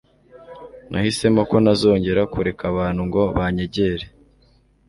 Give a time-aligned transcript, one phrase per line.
[0.89, 4.05] Nahisemo ko ntazongera kureka abantu ngo banyegere